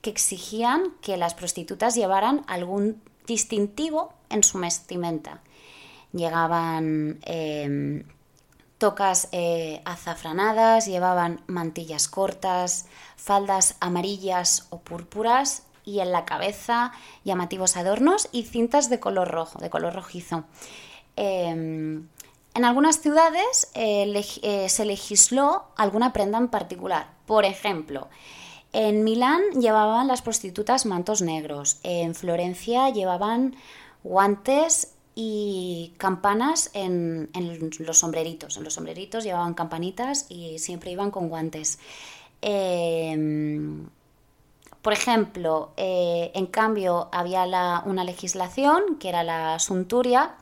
que 0.00 0.10
exigían 0.10 0.94
que 1.00 1.16
las 1.16 1.34
prostitutas 1.34 1.94
llevaran 1.94 2.42
algún 2.48 3.00
distintivo 3.26 4.12
en 4.30 4.42
su 4.42 4.58
vestimenta. 4.58 5.40
Llegaban 6.12 7.18
em, 7.24 8.04
tocas 8.78 9.28
eh, 9.32 9.82
azafranadas, 9.84 10.86
llevaban 10.86 11.42
mantillas 11.46 12.08
cortas, 12.08 12.86
faldas 13.16 13.76
amarillas 13.80 14.66
o 14.70 14.80
púrpuras 14.80 15.64
y 15.84 16.00
en 16.00 16.12
la 16.12 16.24
cabeza 16.24 16.92
llamativos 17.24 17.76
adornos 17.76 18.28
y 18.32 18.44
cintas 18.44 18.88
de 18.88 19.00
color 19.00 19.28
rojo, 19.28 19.58
de 19.58 19.70
color 19.70 19.94
rojizo. 19.94 20.44
Em, 21.16 22.08
en 22.54 22.64
algunas 22.64 23.00
ciudades 23.00 23.70
eh, 23.74 24.24
eh, 24.42 24.68
se 24.68 24.84
legisló 24.84 25.66
alguna 25.76 26.12
prenda 26.12 26.38
en 26.38 26.48
particular. 26.48 27.17
Por 27.28 27.44
ejemplo, 27.44 28.08
en 28.72 29.04
Milán 29.04 29.42
llevaban 29.60 30.08
las 30.08 30.22
prostitutas 30.22 30.86
mantos 30.86 31.20
negros, 31.20 31.78
en 31.82 32.14
Florencia 32.14 32.88
llevaban 32.88 33.54
guantes 34.02 34.94
y 35.14 35.92
campanas 35.98 36.70
en, 36.72 37.28
los 37.80 37.98
sombreritos. 37.98 38.56
En 38.56 38.64
los 38.64 38.72
sombreritos 38.72 39.24
llevaban 39.24 39.52
campanitas 39.52 40.24
y 40.30 40.58
siempre 40.58 40.90
iban 40.90 41.10
con 41.10 41.28
guantes. 41.28 41.78
Em, 42.40 43.90
por 44.80 44.94
ejemplo, 44.94 45.72
eh, 45.76 46.30
en 46.34 46.46
cambio 46.46 47.10
había 47.12 47.44
una 47.84 48.04
legislación 48.04 48.96
que 48.98 49.10
era 49.10 49.22
la 49.22 49.58
sunturia, 49.58 50.34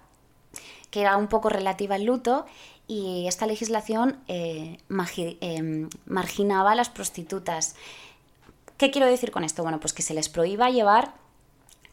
que 0.91 1.01
era 1.01 1.17
un 1.17 1.27
poco 1.27 1.49
relativa 1.49 1.97
al 1.97 2.05
luto 2.05 2.47
y 2.89 3.27
esta 3.27 3.47
legislación 3.47 4.21
eh, 4.29 4.79
eh, 5.17 5.89
marginaba 6.07 6.73
a 6.73 6.75
las 6.75 6.89
prostitutas. 6.89 7.75
¿Qué 8.77 8.91
quiero 8.91 9.07
decir 9.07 9.31
con 9.31 9.45
esto? 9.45 9.63
Bueno, 9.63 9.81
pues 9.81 9.93
que 9.93 10.03
se 10.03 10.15
les 10.15 10.29
prohíba 10.29 10.71
llevar 10.71 11.15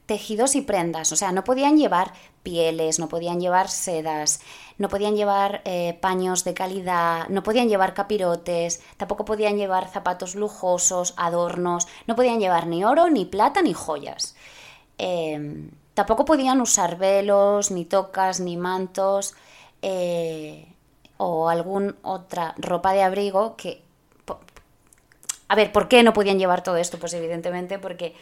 tejidos 0.06 0.56
y 0.56 0.62
prendas, 0.62 1.14
o 1.14 1.16
sea, 1.16 1.32
no 1.32 1.46
podían 1.46 1.78
llevar 1.78 2.12
pieles, 2.44 3.00
no 3.00 3.08
podían 3.08 3.40
llevar 3.40 3.70
sedas, 3.70 4.42
no 4.78 4.90
podían 4.90 5.16
llevar 5.16 5.62
eh, 5.64 5.98
paños 6.02 6.44
de 6.44 6.54
calidad, 6.54 7.30
no 7.30 7.42
podían 7.42 7.70
llevar 7.70 7.94
capirotes, 7.94 8.82
tampoco 8.98 9.24
podían 9.24 9.58
llevar 9.58 9.90
zapatos 9.90 10.36
lujosos, 10.36 11.14
adornos, 11.16 11.88
no 12.06 12.18
podían 12.18 12.42
llevar 12.42 12.68
ni 12.68 12.84
oro, 12.84 13.10
ni 13.10 13.24
plata, 13.24 13.62
ni 13.62 13.74
joyas. 13.74 14.36
Tampoco 15.94 16.26
podían 16.26 16.60
usar 16.60 16.98
velos, 16.98 17.72
ni 17.72 17.86
tocas, 17.86 18.40
ni 18.42 18.58
mantos 18.58 19.36
o 21.18 21.50
alguna 21.50 21.96
otra 22.02 22.56
ropa 22.58 22.94
de 22.94 23.04
abrigo 23.04 23.56
que... 23.56 23.84
A 25.48 25.56
ver, 25.56 25.72
¿por 25.72 25.88
qué 25.88 26.02
no 26.04 26.14
podían 26.14 26.40
llevar 26.40 26.64
todo 26.64 26.78
esto? 26.78 26.98
Pues 26.98 27.14
evidentemente 27.14 27.78
porque 27.78 28.16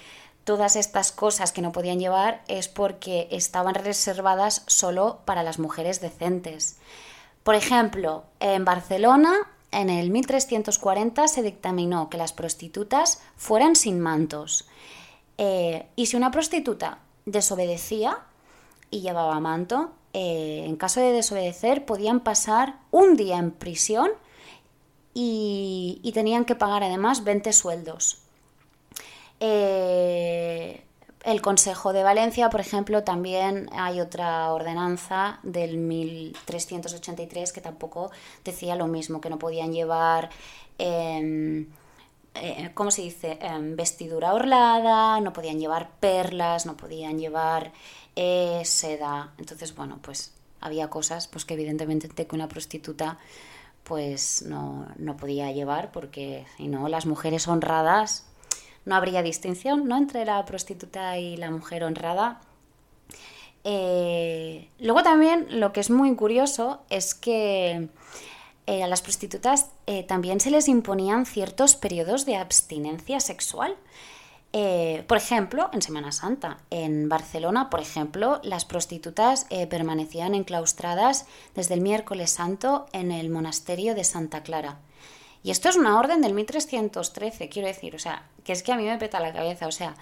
todas 0.44 0.76
estas 0.76 1.12
cosas 1.12 1.52
que 1.52 1.62
no 1.62 1.72
podían 1.72 2.00
llevar 2.00 2.44
es 2.48 2.68
porque 2.68 3.28
estaban 3.32 3.76
reservadas 3.76 4.64
solo 4.68 5.20
para 5.26 5.44
las 5.44 5.60
mujeres 5.60 6.02
decentes. 6.02 6.78
Por 7.44 7.56
ejemplo, 7.56 8.24
en 8.40 8.66
Barcelona, 8.66 9.34
en 9.72 9.90
el 9.90 10.12
1340 10.12 11.28
se 11.28 11.42
dictaminó 11.42 12.10
que 12.10 12.18
las 12.18 12.34
prostitutas 12.34 13.22
fueran 13.38 13.76
sin 13.76 14.00
mantos. 14.00 14.68
Eh, 15.38 15.88
y 15.96 16.08
si 16.08 16.18
una 16.18 16.32
prostituta 16.32 17.00
desobedecía 17.26 18.20
y 18.90 19.02
llevaba 19.02 19.40
manto, 19.40 19.92
eh, 20.14 20.64
en 20.66 20.76
caso 20.76 21.00
de 21.00 21.12
desobedecer 21.12 21.86
podían 21.86 22.20
pasar 22.20 22.76
un 22.92 23.16
día 23.16 23.38
en 23.38 23.52
prisión 23.52 24.12
y, 25.14 26.12
tenían 26.14 26.46
que 26.46 26.56
pagar 26.56 26.84
además 26.84 27.24
20 27.24 27.54
sueldos. 27.54 28.20
Eh, 29.40 30.84
el 31.24 31.42
Consejo 31.42 31.94
de 31.94 32.04
Valencia, 32.04 32.50
por 32.50 32.60
ejemplo, 32.60 33.04
también 33.04 33.70
hay 33.74 34.00
otra 34.02 34.52
ordenanza 34.52 35.40
del 35.44 35.78
1383 35.78 37.54
que 37.54 37.62
tampoco 37.62 38.12
decía 38.44 38.76
lo 38.76 38.88
mismo, 38.88 39.22
que 39.22 39.30
no 39.30 39.38
podían 39.38 39.72
llevar, 39.72 40.30
em, 40.78 41.68
eh, 42.36 42.72
¿cómo 42.74 42.92
se 42.92 43.02
dice?, 43.02 43.38
em, 43.42 43.76
vestidura 43.76 44.34
orlada, 44.34 45.20
no 45.20 45.34
podían 45.34 45.60
llevar 45.60 45.92
perlas, 46.00 46.66
no 46.66 46.78
podían 46.78 47.20
llevar 47.20 47.72
eh, 48.16 48.62
seda. 48.66 49.34
Entonces, 49.38 49.76
bueno, 49.76 50.00
pues 50.02 50.34
había 50.62 50.90
cosas 50.90 51.28
pues 51.28 51.44
que 51.46 51.56
evidentemente 51.56 52.08
que 52.08 52.36
una 52.36 52.48
prostituta 52.48 53.18
pues 53.84 54.44
no, 54.44 54.88
no 54.98 55.18
podía 55.18 55.52
llevar 55.52 55.92
porque 55.92 56.46
si 56.56 56.68
no 56.68 56.88
las 56.88 57.06
mujeres 57.06 57.48
honradas 57.48 58.26
no 58.86 58.96
habría 58.96 59.24
distinción 59.24 59.88
¿no? 59.88 59.98
entre 59.98 60.26
la 60.26 60.46
prostituta 60.46 61.18
y 61.18 61.38
la 61.38 61.52
mujer 61.52 61.84
honrada. 61.84 62.42
Eh, 63.64 64.70
luego 64.80 65.04
también 65.04 65.48
lo 65.60 65.72
que 65.72 65.82
es 65.82 65.90
muy 65.90 66.16
curioso 66.16 66.82
es 66.90 67.14
que 67.14 67.90
eh, 68.72 68.84
a 68.84 68.88
las 68.88 69.02
prostitutas 69.02 69.70
eh, 69.86 70.04
también 70.04 70.40
se 70.40 70.50
les 70.50 70.68
imponían 70.68 71.26
ciertos 71.26 71.76
periodos 71.76 72.26
de 72.26 72.38
abstinencia 72.38 73.20
sexual. 73.20 73.76
por 75.08 75.18
ejemplo, 75.18 75.70
en 75.72 75.82
Semana 75.82 76.12
Santa, 76.12 76.58
en 76.70 77.08
Barcelona, 77.08 77.70
por 77.70 77.80
ejemplo, 77.80 78.42
las 78.44 78.66
prostitutas 78.66 79.46
permanecían 79.70 80.36
enclaustradas 80.36 81.26
desde 81.56 81.76
el 81.76 81.82
miércoles 81.82 82.32
santo 82.32 82.86
en 82.92 83.12
el 83.12 83.30
monasterio 83.30 83.96
de 83.96 84.04
Santa 84.04 84.44
Clara. 84.44 84.80
Y 85.44 85.52
esto 85.52 85.70
es 85.70 85.78
una 85.78 85.98
orden 85.98 86.22
del 86.22 86.34
1313, 86.34 87.48
quiero 87.48 87.68
decir, 87.70 87.96
o 87.96 88.00
sea, 88.00 88.24
que 88.44 88.52
es 88.52 88.62
que 88.62 88.74
a 88.74 88.78
mí 88.78 88.84
me 88.84 88.98
peta 88.98 89.22
la 89.22 89.32
cabeza, 89.34 89.68
o 89.68 89.72
sea, 89.72 89.96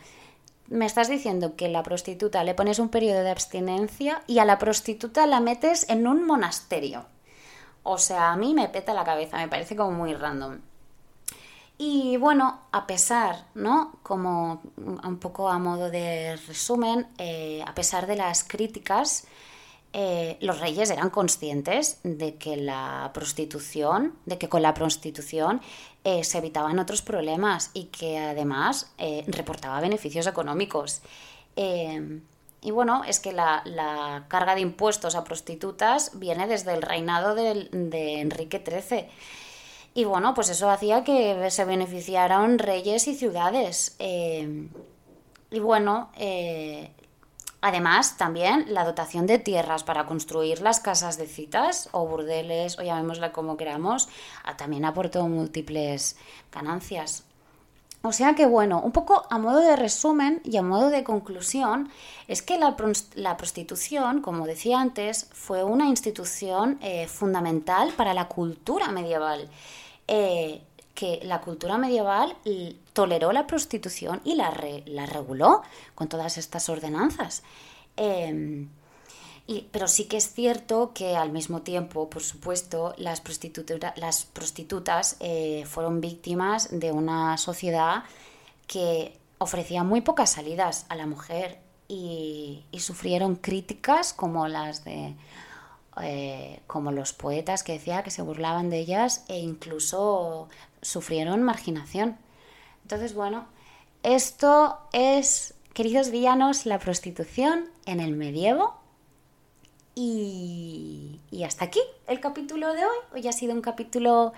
me 0.67 0.85
estás 0.85 1.09
diciendo 1.09 1.55
que 1.55 1.67
la 1.67 1.83
prostituta 1.83 2.43
le 2.43 2.53
pones 2.53 2.79
un 2.79 2.89
periodo 2.89 3.21
de 3.23 3.31
abstinencia 3.31 4.21
y 4.27 4.39
a 4.39 4.45
la 4.45 4.59
prostituta 4.59 5.25
la 5.25 5.39
metes 5.39 5.87
en 5.89 6.07
un 6.07 6.25
monasterio. 6.25 7.05
O 7.83 7.97
sea, 7.97 8.31
a 8.31 8.35
mí 8.35 8.53
me 8.53 8.69
peta 8.69 8.93
la 8.93 9.03
cabeza, 9.03 9.37
me 9.37 9.47
parece 9.47 9.75
como 9.75 9.91
muy 9.91 10.13
random. 10.13 10.59
Y 11.81 12.17
bueno, 12.17 12.59
a 12.73 12.85
pesar, 12.85 13.45
¿no? 13.55 13.93
Como 14.03 14.61
un 14.75 15.17
poco 15.17 15.47
a 15.47 15.59
modo 15.59 15.89
de 15.89 16.35
resumen, 16.45 17.07
eh, 17.17 17.63
a 17.65 17.73
pesar 17.73 18.05
de 18.05 18.17
las 18.17 18.43
críticas, 18.43 19.25
eh, 19.93 20.37
los 20.41 20.59
reyes 20.59 20.89
eran 20.89 21.09
conscientes 21.09 22.01
de 22.03 22.35
que 22.35 22.57
la 22.57 23.11
prostitución, 23.13 24.13
de 24.25 24.37
que 24.37 24.49
con 24.49 24.61
la 24.61 24.73
prostitución 24.73 25.61
eh, 26.03 26.25
se 26.25 26.39
evitaban 26.39 26.79
otros 26.79 27.01
problemas 27.01 27.71
y 27.73 27.85
que 27.85 28.19
además 28.19 28.91
reportaba 29.27 29.79
beneficios 29.79 30.27
económicos. 30.27 31.01
Y 32.61 32.71
bueno, 32.71 33.03
es 33.05 33.19
que 33.19 33.31
la, 33.31 34.25
carga 34.27 34.55
de 34.55 34.61
impuestos 34.61 35.15
a 35.15 35.23
prostitutas 35.23 36.11
viene 36.19 36.47
desde 36.47 36.73
el 36.73 36.81
reinado 36.81 37.35
de, 37.35 37.69
de 37.71 38.21
Enrique 38.21 38.63
XIII. 38.65 39.07
Y 39.93 40.03
bueno, 40.05 40.33
pues 40.33 40.49
eso 40.49 40.69
hacía 40.69 41.03
que 41.03 41.49
se 41.49 41.65
beneficiaran 41.65 42.59
reyes 42.59 43.07
y 43.07 43.15
ciudades. 43.15 43.95
y 43.99 45.59
bueno, 45.59 46.09
Además, 47.61 48.17
también 48.17 48.65
la 48.69 48.85
dotación 48.85 49.25
de 49.27 49.37
tierras 49.37 49.83
para 49.83 50.05
construir 50.05 50.61
las 50.61 50.79
casas 50.79 51.17
de 51.17 51.27
citas 51.27 51.89
o 51.91 52.07
burdeles, 52.07 52.79
o 52.79 52.83
llamémosla 52.83 53.33
como 53.33 53.57
queramos, 53.57 54.07
también 54.57 54.85
aportó 54.85 55.27
múltiples 55.27 56.15
ganancias. 56.51 57.25
O 58.01 58.13
sea 58.13 58.33
que, 58.33 58.45
bueno, 58.45 58.81
un 58.81 58.93
poco 58.93 59.25
a 59.29 59.37
modo 59.37 59.59
de 59.59 59.75
resumen 59.75 60.41
y 60.45 60.55
a 60.55 60.61
modo 60.61 60.89
de 60.89 61.03
conclusión, 61.03 61.89
es 62.27 62.41
que 62.41 62.57
la, 62.57 62.77
prostitución, 63.37 64.21
como 64.21 64.47
decía 64.47 64.79
antes, 64.79 65.27
fue 65.33 65.63
una 65.63 65.85
institución 65.87 66.79
eh, 66.81 67.07
fundamental 67.07 67.91
para 67.97 68.13
la 68.13 68.29
cultura 68.29 68.89
medieval. 68.89 69.49
Eh, 70.07 70.61
que 70.95 71.21
la 71.23 71.39
cultura 71.39 71.77
medieval 71.77 72.35
toleró 72.91 73.31
la 73.31 73.47
prostitución 73.47 74.19
y 74.25 74.35
la, 74.35 74.53
la 74.85 75.05
reguló 75.05 75.61
con 75.95 76.09
todas 76.09 76.37
estas 76.37 76.67
ordenanzas. 76.67 77.41
Em, 79.49 79.65
pero 79.71 79.87
sí 79.87 80.05
que 80.05 80.17
es 80.17 80.31
cierto 80.33 80.91
que 80.93 81.15
al 81.15 81.31
mismo 81.31 81.61
tiempo, 81.61 82.09
por 82.09 82.23
supuesto, 82.23 82.93
las, 82.97 83.21
las 83.95 84.25
prostitutas 84.25 85.17
eh, 85.19 85.65
fueron 85.67 86.01
víctimas 86.01 86.69
de 86.71 86.91
una 86.91 87.37
sociedad 87.37 88.03
que 88.67 89.17
ofrecía 89.39 89.83
muy 89.83 90.01
pocas 90.01 90.31
salidas 90.31 90.85
a 90.89 90.95
la 90.95 91.07
mujer 91.07 91.59
y, 91.87 92.63
sufrieron 92.77 93.35
críticas 93.35 94.13
como 94.13 94.47
las 94.47 94.85
de 94.85 95.15
eh, 96.01 96.61
como 96.65 96.91
los 96.91 97.11
poetas 97.11 97.63
que 97.63 97.73
decía 97.73 98.03
que 98.03 98.11
se 98.11 98.21
burlaban 98.21 98.69
de 98.69 98.79
ellas 98.79 99.25
e 99.27 99.39
incluso 99.39 100.47
sufrieron 100.81 101.43
marginación. 101.43 102.17
Entonces, 102.83 103.13
bueno, 103.13 103.47
esto 104.03 104.77
es, 104.93 105.55
queridos 105.73 106.09
villanos, 106.09 106.65
la 106.65 106.79
prostitución 106.79 107.65
en 107.85 107.99
el 107.99 108.15
medievo. 108.15 108.78
Y, 110.01 111.43
hasta 111.45 111.65
aquí 111.65 111.81
el 112.07 112.21
capítulo 112.21 112.73
de 112.73 112.85
hoy. 112.85 112.97
Hoy 113.13 113.27
ha 113.27 113.33
sido 113.33 113.53
un 113.53 113.59
capítulo 113.59 114.31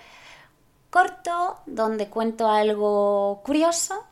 corto 0.90 1.60
donde 1.68 2.08
cuento 2.08 2.48
algo 2.50 3.44
curioso. 3.46 4.04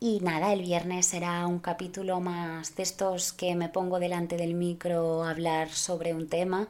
Y 0.00 0.20
nada, 0.20 0.54
el 0.54 0.62
viernes 0.62 1.04
será 1.04 1.46
un 1.46 1.58
capítulo 1.58 2.18
más 2.20 2.76
de 2.76 2.82
estos 2.82 3.34
que 3.34 3.54
me 3.54 3.68
pongo 3.68 3.98
delante 3.98 4.38
del 4.38 4.54
micro 4.54 5.24
a 5.24 5.30
hablar 5.32 5.68
sobre 5.68 6.14
un 6.14 6.30
tema 6.30 6.68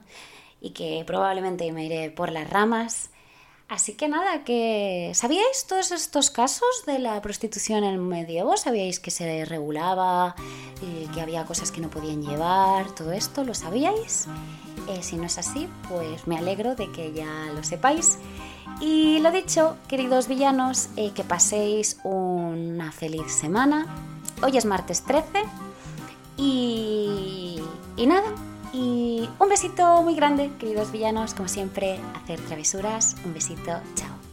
y 0.60 0.70
que 0.70 1.04
probablemente 1.06 1.70
me 1.70 1.84
iré 1.84 2.10
por 2.10 2.32
las 2.32 2.50
ramas 2.50 3.10
Así 3.68 3.94
que 3.94 4.08
nada, 4.08 4.44
que 4.44 5.12
¿sabíais 5.14 5.66
todos 5.66 5.90
estos 5.90 6.30
casos 6.30 6.84
de 6.86 6.98
la 6.98 7.20
prostitución 7.22 7.82
en 7.82 7.94
el 7.94 7.98
medievo? 7.98 8.56
¿Sabíais 8.56 9.00
que 9.00 9.10
se 9.10 9.44
regulaba, 9.46 10.34
eh, 10.82 11.08
que 11.14 11.20
había 11.22 11.44
cosas 11.46 11.72
que 11.72 11.80
no 11.80 11.88
podían 11.88 12.22
llevar? 12.22 12.94
¿Todo 12.94 13.12
esto 13.12 13.42
lo 13.42 13.54
sabíais? 13.54 14.26
Eh, 14.88 15.02
si 15.02 15.16
no 15.16 15.24
es 15.24 15.38
así, 15.38 15.66
pues 15.88 16.26
me 16.26 16.36
alegro 16.36 16.74
de 16.74 16.92
que 16.92 17.12
ya 17.14 17.50
lo 17.54 17.64
sepáis. 17.64 18.18
Y 18.80 19.20
lo 19.20 19.30
dicho, 19.30 19.78
queridos 19.88 20.28
villanos, 20.28 20.88
eh, 20.96 21.12
que 21.14 21.24
paséis 21.24 21.98
una 22.04 22.92
feliz 22.92 23.32
semana. 23.32 23.86
Hoy 24.42 24.58
es 24.58 24.66
martes 24.66 25.04
13 25.04 25.42
y, 26.36 27.60
y 27.96 28.06
nada, 28.06 28.26
y 28.74 29.28
un 29.38 29.48
besito 29.48 30.02
muy 30.02 30.16
grande, 30.16 30.50
queridos 30.58 30.90
villanos, 30.90 31.32
como 31.34 31.48
siempre, 31.48 32.00
hacer 32.14 32.40
travesuras. 32.40 33.16
Un 33.24 33.32
besito, 33.32 33.70
chao. 33.94 34.23